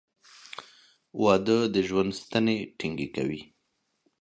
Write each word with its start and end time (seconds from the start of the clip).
•واده 1.23 1.57
د 1.73 1.75
ژوند 1.87 2.11
ستنې 2.21 2.57
ټینګې 2.77 3.07
کوي. 3.15 3.41